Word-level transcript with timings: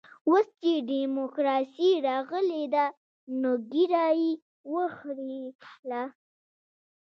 اوس 0.29 0.45
چې 0.61 0.71
ډيموکراسي 0.89 1.91
راغلې 2.07 2.63
ده 2.73 2.85
نو 3.41 3.51
ږيره 3.71 4.07
يې 4.21 4.31
وخرېیله. 4.73 6.03